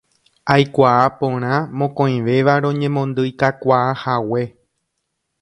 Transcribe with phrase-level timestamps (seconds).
[0.53, 4.43] Aikuaa porã mokõivéva roñemondyikakuaahague.